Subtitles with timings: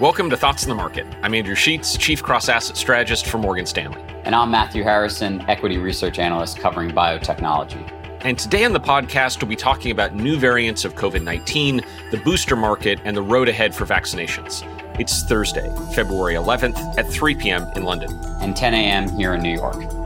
[0.00, 1.08] Welcome to Thoughts on the Market.
[1.24, 4.00] I'm Andrew Sheets, Chief Cross Asset Strategist for Morgan Stanley.
[4.22, 7.90] And I'm Matthew Harrison, Equity Research Analyst covering biotechnology.
[8.20, 12.16] And today on the podcast, we'll be talking about new variants of COVID 19, the
[12.18, 14.62] booster market, and the road ahead for vaccinations.
[15.00, 17.68] It's Thursday, February 11th at 3 p.m.
[17.74, 18.16] in London.
[18.40, 19.08] And 10 a.m.
[19.16, 19.97] here in New York.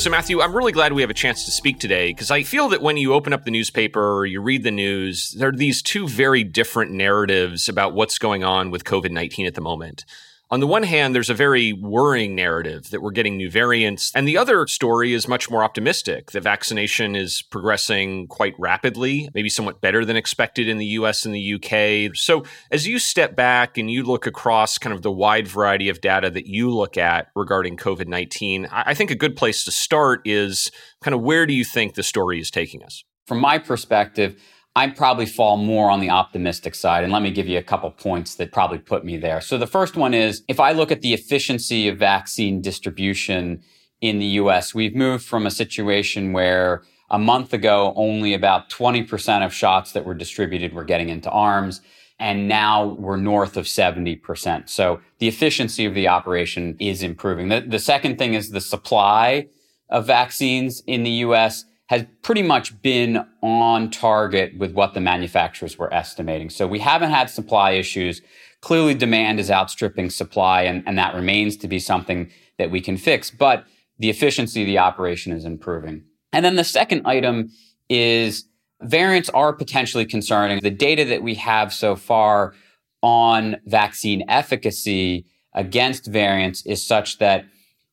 [0.00, 2.70] So, Matthew, I'm really glad we have a chance to speak today because I feel
[2.70, 5.82] that when you open up the newspaper or you read the news, there are these
[5.82, 10.06] two very different narratives about what's going on with COVID 19 at the moment.
[10.52, 14.10] On the one hand, there's a very worrying narrative that we're getting new variants.
[14.16, 16.32] And the other story is much more optimistic.
[16.32, 21.32] The vaccination is progressing quite rapidly, maybe somewhat better than expected in the US and
[21.32, 22.16] the UK.
[22.16, 22.42] So,
[22.72, 26.28] as you step back and you look across kind of the wide variety of data
[26.30, 30.72] that you look at regarding COVID 19, I think a good place to start is
[31.00, 33.04] kind of where do you think the story is taking us?
[33.24, 34.42] From my perspective,
[34.76, 37.02] I probably fall more on the optimistic side.
[37.02, 39.40] And let me give you a couple points that probably put me there.
[39.40, 43.62] So the first one is if I look at the efficiency of vaccine distribution
[44.00, 49.44] in the US, we've moved from a situation where a month ago, only about 20%
[49.44, 51.80] of shots that were distributed were getting into arms.
[52.20, 54.68] And now we're north of 70%.
[54.68, 57.48] So the efficiency of the operation is improving.
[57.48, 59.48] The, the second thing is the supply
[59.88, 65.76] of vaccines in the US has pretty much been on target with what the manufacturers
[65.76, 66.48] were estimating.
[66.48, 68.22] So we haven't had supply issues.
[68.60, 72.96] Clearly demand is outstripping supply and, and that remains to be something that we can
[72.96, 73.64] fix, but
[73.98, 76.04] the efficiency of the operation is improving.
[76.32, 77.50] And then the second item
[77.88, 78.44] is
[78.80, 80.60] variants are potentially concerning.
[80.60, 82.54] The data that we have so far
[83.02, 87.46] on vaccine efficacy against variants is such that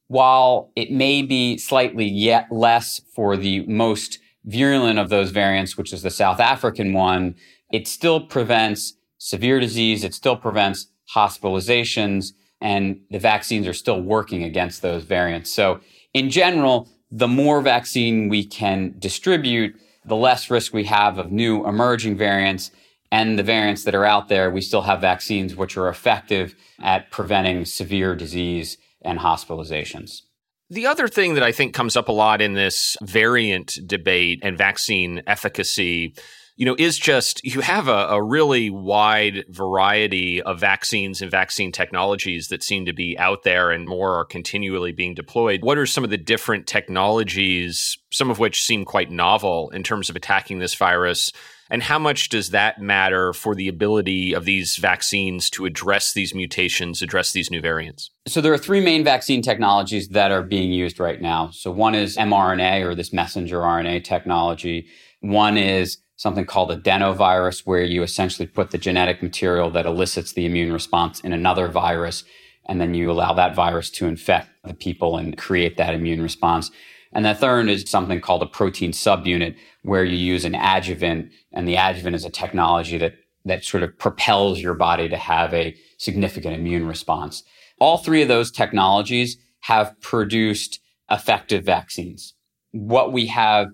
[0.07, 5.91] while it may be slightly yet less for the most virulent of those variants, which
[5.91, 7.35] is the South African one,
[7.71, 10.03] it still prevents severe disease.
[10.03, 15.51] It still prevents hospitalizations and the vaccines are still working against those variants.
[15.51, 15.79] So
[16.13, 21.65] in general, the more vaccine we can distribute, the less risk we have of new
[21.67, 22.71] emerging variants
[23.11, 24.49] and the variants that are out there.
[24.49, 28.77] We still have vaccines which are effective at preventing severe disease
[29.07, 30.21] and hospitalizations.
[30.69, 34.57] The other thing that I think comes up a lot in this variant debate and
[34.57, 36.13] vaccine efficacy
[36.57, 41.71] you know, is just you have a, a, really wide variety of vaccines and vaccine
[41.71, 45.61] technologies that seem to be out there and more are continually being deployed.
[45.61, 50.09] What are some of the different technologies, some of which seem quite novel in terms
[50.09, 51.31] of attacking this virus?
[51.69, 56.33] And how much does that matter for the ability of these vaccines to address these
[56.33, 58.09] mutations, address these new variants?
[58.25, 61.51] So, there are three main vaccine technologies that are being used right now.
[61.51, 64.87] So, one is mRNA or this messenger RNA technology.
[65.19, 70.45] One is something called adenovirus, where you essentially put the genetic material that elicits the
[70.45, 72.23] immune response in another virus,
[72.65, 76.69] and then you allow that virus to infect the people and create that immune response.
[77.13, 81.67] And the third is something called a protein subunit, where you use an adjuvant, and
[81.67, 83.13] the adjuvant is a technology that
[83.45, 87.43] that sort of propels your body to have a significant immune response.
[87.79, 92.33] All three of those technologies have produced effective vaccines.
[92.71, 93.67] What we have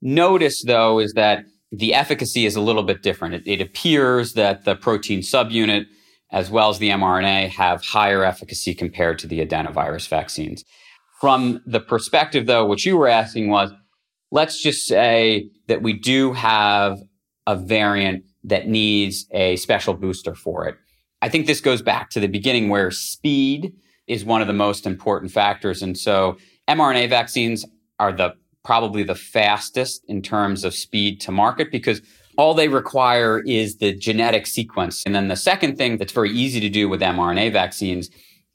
[0.00, 3.34] noticed though is that the efficacy is a little bit different.
[3.34, 5.84] It, it, appears that the protein subunit
[6.30, 10.64] as well as the mRNA have higher efficacy compared to the adenovirus vaccines.
[11.20, 13.72] From the perspective, though, what you were asking was,
[14.30, 16.98] let's just say that we do have
[17.46, 20.76] a variant that needs a special booster for it.
[21.20, 23.72] I think this goes back to the beginning where speed
[24.06, 25.82] is one of the most important factors.
[25.82, 26.36] And so
[26.68, 27.64] mRNA vaccines
[27.98, 28.34] are the
[28.68, 32.02] probably the fastest in terms of speed to market because
[32.36, 35.02] all they require is the genetic sequence.
[35.06, 38.10] And then the second thing that's very easy to do with mRNA vaccines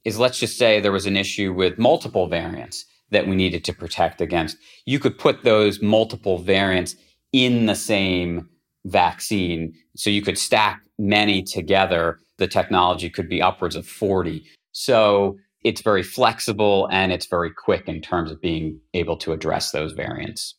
[0.06, 3.74] is let's just say there was an issue with multiple variants that we needed to
[3.74, 4.56] protect against.
[4.86, 6.96] You could put those multiple variants
[7.32, 8.50] in the same
[8.86, 9.74] vaccine.
[9.96, 12.20] So you could stack many together.
[12.38, 14.46] The technology could be upwards of 40.
[14.74, 19.72] So it's very flexible and it's very quick in terms of being able to address
[19.72, 20.56] those variants.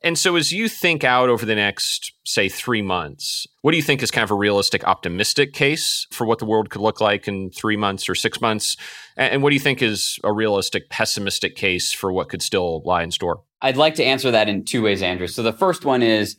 [0.00, 3.82] And so, as you think out over the next, say, three months, what do you
[3.82, 7.26] think is kind of a realistic, optimistic case for what the world could look like
[7.26, 8.76] in three months or six months?
[9.16, 13.02] And what do you think is a realistic, pessimistic case for what could still lie
[13.02, 13.42] in store?
[13.60, 15.26] I'd like to answer that in two ways, Andrew.
[15.26, 16.36] So, the first one is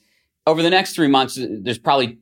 [0.47, 2.19] over the next three months, there's probably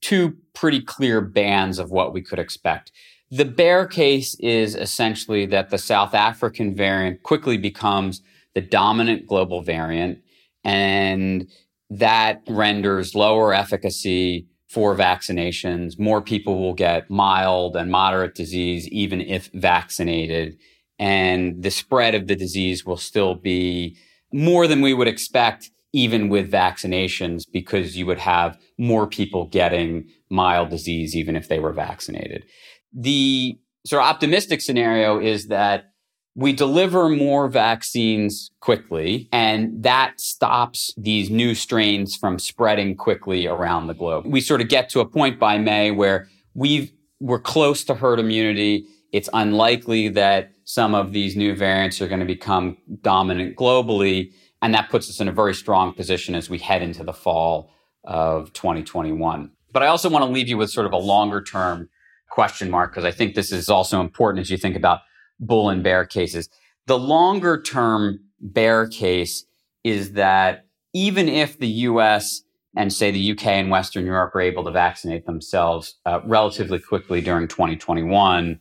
[0.00, 2.90] two pretty clear bands of what we could expect.
[3.32, 8.20] The bear case is essentially that the South African variant quickly becomes
[8.54, 10.18] the dominant global variant
[10.64, 11.48] and
[11.88, 15.98] that renders lower efficacy for vaccinations.
[15.98, 20.58] More people will get mild and moderate disease, even if vaccinated.
[20.98, 23.96] And the spread of the disease will still be
[24.30, 30.06] more than we would expect, even with vaccinations, because you would have more people getting
[30.28, 32.44] mild disease, even if they were vaccinated.
[32.92, 35.92] The sort of optimistic scenario is that
[36.34, 43.86] we deliver more vaccines quickly and that stops these new strains from spreading quickly around
[43.86, 44.24] the globe.
[44.26, 46.90] We sort of get to a point by May where we've,
[47.20, 48.86] we're close to herd immunity.
[49.12, 54.32] It's unlikely that some of these new variants are going to become dominant globally.
[54.62, 57.70] And that puts us in a very strong position as we head into the fall
[58.04, 59.50] of 2021.
[59.70, 61.90] But I also want to leave you with sort of a longer term
[62.32, 65.00] question mark because I think this is also important as you think about
[65.38, 66.48] bull and bear cases.
[66.86, 69.44] The longer term bear case
[69.84, 70.64] is that
[70.94, 72.42] even if the US
[72.74, 77.20] and say the UK and Western Europe are able to vaccinate themselves uh, relatively quickly
[77.20, 78.58] during 2021,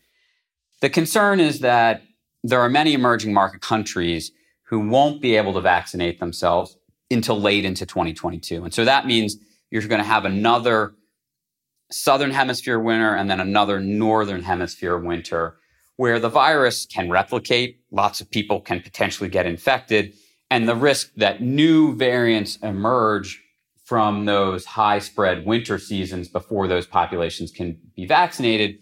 [0.82, 2.02] the concern is that
[2.44, 4.34] there are many emerging market countries
[4.64, 6.78] who won't be able to vaccinate themselves
[7.10, 8.66] until late into 2022.
[8.66, 9.38] And so that means
[9.70, 10.94] you're going to have another
[11.92, 15.58] southern hemisphere winter and then another northern hemisphere winter
[15.98, 20.14] where the virus can replicate, lots of people can potentially get infected,
[20.50, 23.42] and the risk that new variants emerge
[23.86, 28.78] from those high spread winter seasons before those populations can be vaccinated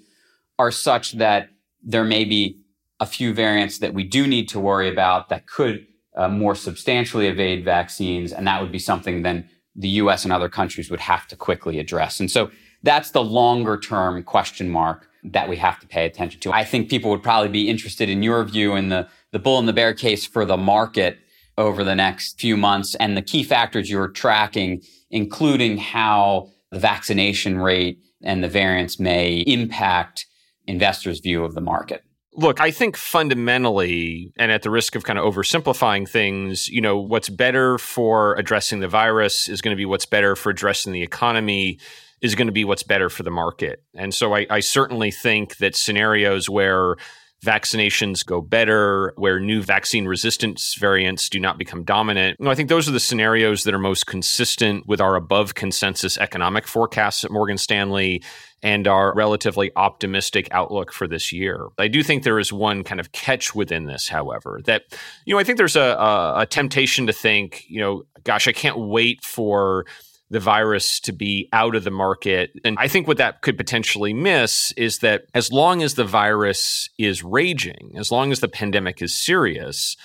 [0.57, 1.49] are such that
[1.83, 2.61] there may be
[2.99, 5.85] a few variants that we do need to worry about that could
[6.15, 8.33] uh, more substantially evade vaccines.
[8.33, 11.79] And that would be something then the US and other countries would have to quickly
[11.79, 12.19] address.
[12.19, 12.51] And so
[12.83, 16.51] that's the longer term question mark that we have to pay attention to.
[16.51, 19.67] I think people would probably be interested in your view in the, the bull and
[19.67, 21.19] the bear case for the market
[21.57, 24.81] over the next few months and the key factors you're tracking,
[25.11, 30.25] including how the vaccination rate and the variants may impact
[30.67, 32.03] investors' view of the market.
[32.33, 36.97] Look, I think fundamentally, and at the risk of kind of oversimplifying things, you know,
[36.97, 41.01] what's better for addressing the virus is going to be what's better for addressing the
[41.01, 41.79] economy
[42.21, 43.83] is going to be what's better for the market.
[43.95, 46.95] And so I, I certainly think that scenarios where
[47.43, 52.35] vaccinations go better, where new vaccine resistance variants do not become dominant.
[52.37, 55.55] You know, I think those are the scenarios that are most consistent with our above
[55.55, 58.21] consensus economic forecasts at Morgan Stanley
[58.61, 61.67] and our relatively optimistic outlook for this year.
[61.77, 64.83] I do think there is one kind of catch within this, however, that,
[65.23, 68.51] you know, I think there's a, a, a temptation to think, you know, gosh, I
[68.51, 69.85] can't wait for
[70.29, 72.51] the virus to be out of the market.
[72.63, 76.89] And I think what that could potentially miss is that as long as the virus
[76.97, 79.97] is raging, as long as the pandemic is serious,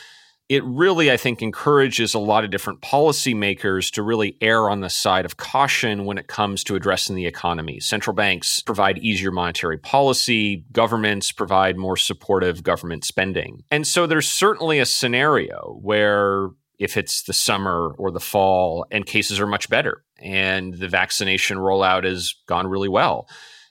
[0.48, 4.90] it really, I think, encourages a lot of different policymakers to really err on the
[4.90, 7.80] side of caution when it comes to addressing the economy.
[7.80, 13.64] Central banks provide easier monetary policy, governments provide more supportive government spending.
[13.70, 19.06] And so there's certainly a scenario where if it's the summer or the fall and
[19.06, 23.28] cases are much better and the vaccination rollout has gone really well.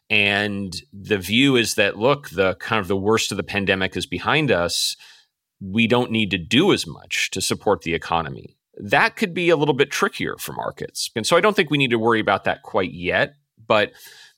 [0.09, 4.05] And the view is that look the kind of the worst of the pandemic is
[4.05, 4.95] behind us.
[5.59, 8.55] We don't need to do as much to support the economy.
[8.77, 11.09] That could be a little bit trickier for markets.
[11.15, 13.33] And so i don't think we need to worry about that quite yet.
[13.65, 13.91] But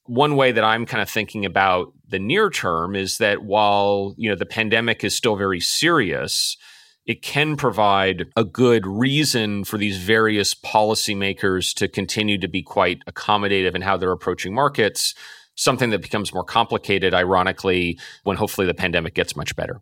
[0.06, 4.30] one way that i'm kind of thinking about the near term is that while you
[4.30, 6.58] know the pandemic is still very serious
[7.06, 13.00] it can provide a good reason for these various policymakers to continue to be quite
[13.06, 15.14] accommodative in how they're approaching markets,
[15.56, 19.82] something that becomes more complicated, ironically, when hopefully the pandemic gets much better.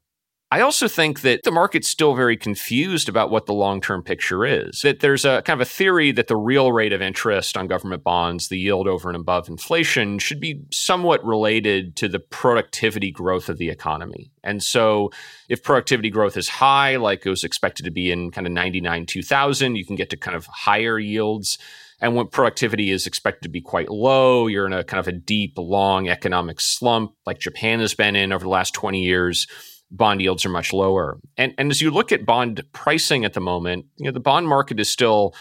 [0.54, 4.46] I also think that the market's still very confused about what the long term picture
[4.46, 4.82] is.
[4.82, 8.04] That there's a kind of a theory that the real rate of interest on government
[8.04, 13.50] bonds, the yield over and above inflation, should be somewhat related to the productivity growth
[13.50, 14.30] of the economy.
[14.44, 15.10] And so,
[15.50, 19.08] if productivity growth is high, like it was expected to be in kind of 99,
[19.08, 21.58] 2000, you can get to kind of higher yields.
[22.00, 25.18] And when productivity is expected to be quite low, you're in a kind of a
[25.18, 29.48] deep, long economic slump like Japan has been in over the last 20 years
[29.94, 31.20] bond yields are much lower.
[31.38, 34.48] And, and as you look at bond pricing at the moment, you know, the bond
[34.48, 35.34] market is still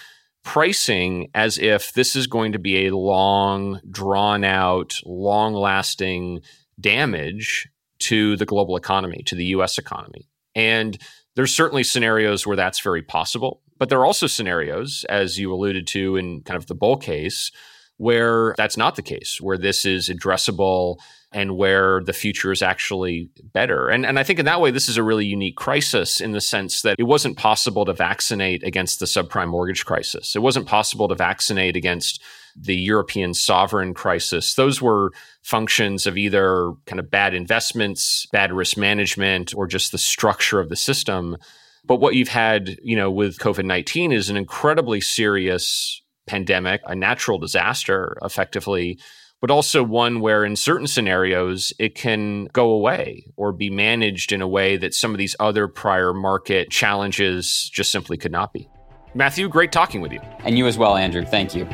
[0.44, 6.40] pricing as if this is going to be a long, drawn out, long lasting
[6.78, 7.68] damage
[8.00, 10.28] to the global economy, to the US economy.
[10.54, 10.98] And
[11.34, 13.62] there's certainly scenarios where that's very possible.
[13.78, 17.50] But there are also scenarios, as you alluded to in kind of the bull case,
[17.96, 20.98] where that's not the case, where this is addressable
[21.32, 23.88] and where the future is actually better.
[23.88, 26.40] And, and I think in that way, this is a really unique crisis in the
[26.40, 30.36] sense that it wasn't possible to vaccinate against the subprime mortgage crisis.
[30.36, 32.22] It wasn't possible to vaccinate against
[32.54, 34.54] the European sovereign crisis.
[34.54, 35.12] Those were
[35.42, 40.68] functions of either kind of bad investments, bad risk management, or just the structure of
[40.68, 41.38] the system.
[41.84, 46.94] But what you've had, you know, with COVID 19 is an incredibly serious pandemic, a
[46.94, 48.98] natural disaster, effectively,
[49.42, 54.40] but also one where in certain scenarios it can go away or be managed in
[54.40, 58.70] a way that some of these other prior market challenges just simply could not be.
[59.14, 60.20] Matthew, great talking with you.
[60.44, 61.24] And you as well, Andrew.
[61.24, 61.66] Thank you.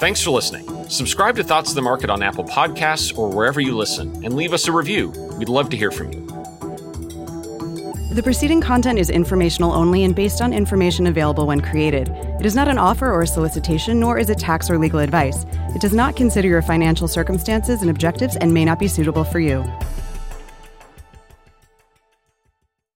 [0.00, 0.68] Thanks for listening.
[0.90, 4.52] Subscribe to Thoughts on the Market on Apple Podcasts or wherever you listen and leave
[4.52, 5.10] us a review.
[5.38, 6.26] We'd love to hear from you.
[8.16, 12.08] The preceding content is informational only and based on information available when created.
[12.40, 15.44] It is not an offer or a solicitation, nor is it tax or legal advice.
[15.76, 19.40] It does not consider your financial circumstances and objectives and may not be suitable for
[19.40, 19.62] you.